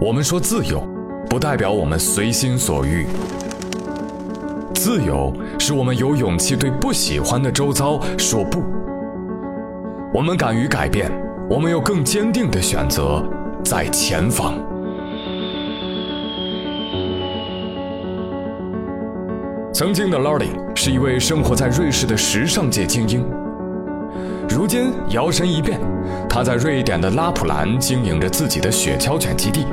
[0.00, 0.80] 我们说自由，
[1.28, 3.04] 不代表我们随心所欲。
[4.72, 8.62] 自由是我们有勇气对不喜欢的周遭说不，
[10.14, 11.10] 我们敢于改变，
[11.50, 13.28] 我们有更坚定的选择
[13.64, 14.54] 在前方。
[19.74, 23.26] 曾经的 Lori 是一位生活在瑞士的时尚界精英，
[24.48, 25.80] 如今摇身一变，
[26.30, 29.66] 他在瑞典的拉普兰经营着自己的雪橇犬基地。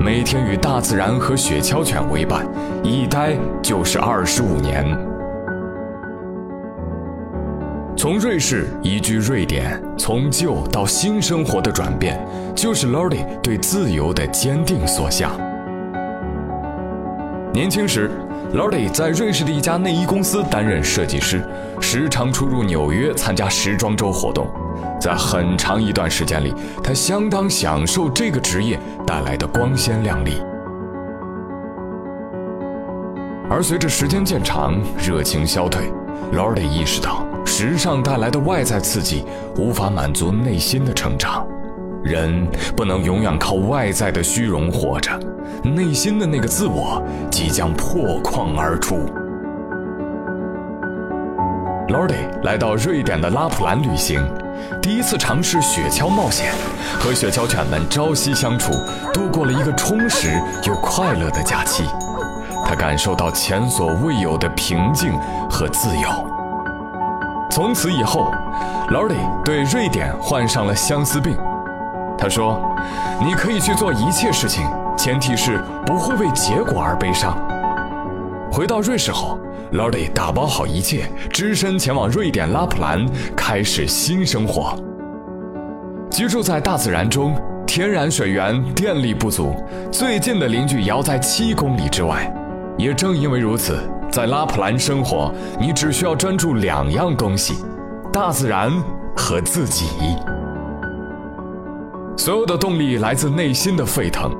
[0.00, 2.46] 每天与大自然和雪橇犬为伴，
[2.82, 4.84] 一待就是二十五年。
[7.96, 12.20] 从瑞士移居瑞典，从旧到新生活的转变，
[12.54, 15.30] 就是 Lordy 对自由的坚定所向。
[17.52, 18.10] 年轻时
[18.52, 21.42] ，Lordy 在瑞士的一家内衣公司担任设计师，
[21.80, 24.46] 时常出入纽约参加时装周活动。
[25.04, 30.40] 在很长一段时间里，他相当享受这个职业带来的光鲜亮丽。
[33.50, 35.92] 而随着时间渐长，热情消退
[36.32, 39.26] ，Lordy 意识到，时尚带来的外在刺激
[39.58, 41.46] 无法满足内心的成长。
[42.02, 45.10] 人不能永远靠外在的虚荣活着，
[45.62, 48.96] 内心的那个自我即将破框而出。
[51.88, 54.18] Lordy 来到瑞典的拉普兰旅行。
[54.80, 56.52] 第一次尝试雪橇冒险，
[56.98, 58.72] 和雪橇犬们朝夕相处，
[59.12, 61.84] 度过了一个充实又快乐的假期。
[62.66, 65.12] 他感受到前所未有的平静
[65.50, 66.08] 和自由。
[67.50, 68.32] 从此以后
[68.90, 71.36] ，Lordy 对瑞典患上了相思病。
[72.16, 72.60] 他说
[73.24, 77.36] ：“你可以去做一切事情，前提是不会为结果而悲伤。”
[78.54, 79.36] 回到瑞士后。
[79.72, 84.78] Lordy 打包好一切，只身前往瑞典拉普兰，开始新生活。
[86.08, 87.34] 居住在大自然中，
[87.66, 89.52] 天然水源、电力不足，
[89.90, 92.32] 最近的邻居遥在七公里之外。
[92.78, 93.76] 也正因为如此，
[94.12, 97.64] 在拉普兰生活，你只需要专注两样东西：
[98.12, 98.70] 大自然
[99.16, 99.86] 和自己。
[102.16, 104.30] 所有的动力来自内心的沸腾。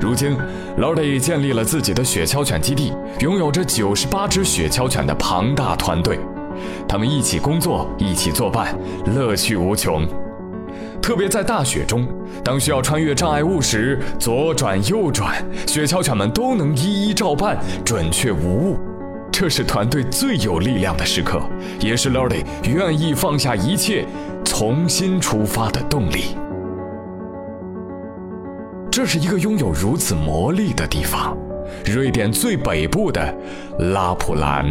[0.00, 0.36] 如今
[0.78, 6.18] ，Lordy 建立了自己的雪橇犬基地，拥有着九十八只雪橇犬的庞大团队。
[6.86, 10.06] 他们一起工作，一起作伴，乐趣无穷。
[11.00, 12.06] 特别在大雪中，
[12.44, 15.34] 当需要穿越障碍物时，左转右转，
[15.66, 18.78] 雪橇犬们都能一一照办，准确无误。
[19.32, 21.40] 这是团队最有力量的时刻，
[21.80, 24.06] 也是 Lordy 愿意放下一切，
[24.44, 26.36] 重新出发的动力。
[28.96, 31.36] 这是一个拥有如此魔力的地方，
[31.84, 33.20] 瑞典最北部的
[33.92, 34.64] 拉普兰，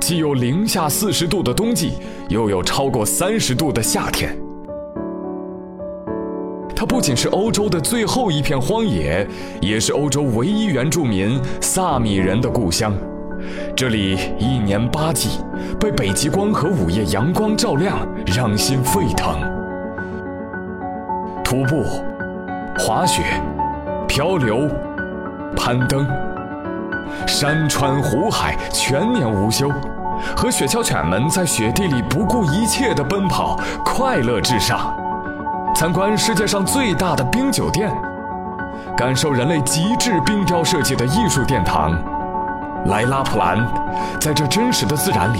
[0.00, 1.94] 既有零下四十度的冬季，
[2.28, 4.38] 又有超过三十度的夏天。
[6.76, 9.26] 它不仅是欧洲的最后一片荒野，
[9.60, 12.96] 也是欧洲唯一原住民萨米人的故乡。
[13.74, 15.40] 这里一年八季
[15.80, 19.53] 被北极光和午夜阳光照亮，让心沸腾。
[21.54, 21.84] 徒步、
[22.80, 23.22] 滑雪、
[24.08, 24.68] 漂流、
[25.56, 26.04] 攀登，
[27.28, 29.70] 山川湖海全年无休，
[30.36, 34.92] 和雪橇犬们在雪地里不顾一切的奔跑，快乐至上。
[35.76, 37.88] 参观世界上最大的冰酒店，
[38.96, 41.96] 感受人类极致冰雕设计的艺术殿堂。
[42.86, 43.64] 来拉普兰，
[44.18, 45.38] 在这真实的自然里，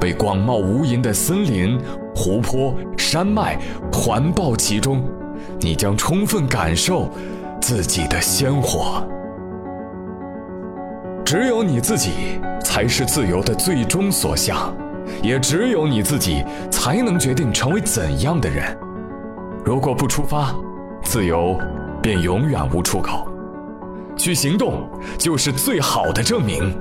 [0.00, 1.80] 被广袤无垠的森林、
[2.12, 3.56] 湖泊、山脉
[3.92, 5.00] 环抱其中。
[5.60, 7.10] 你将充分感受
[7.60, 9.06] 自己的鲜活。
[11.24, 14.74] 只有你自己才是自由的最终所向，
[15.22, 18.76] 也只有你自己才能决定成为怎样的人。
[19.64, 20.54] 如果不出发，
[21.02, 21.58] 自由
[22.00, 23.26] 便永远无出口。
[24.16, 26.74] 去行动就是最好的证明。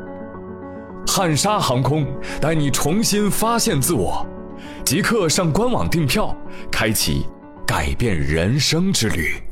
[1.06, 2.06] 汉莎航空
[2.40, 4.26] 带你重新发现自我，
[4.86, 6.34] 即刻上官网订票，
[6.72, 7.26] 开启。
[7.68, 9.47] 改变人生之旅。